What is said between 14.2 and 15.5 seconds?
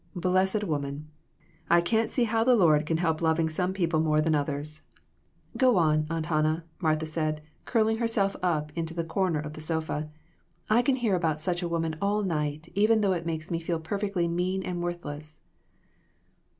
mean and worthless."